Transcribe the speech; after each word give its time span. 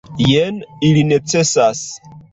Jen, 0.27 0.57
ili 0.89 1.03
necesas. 1.11 1.85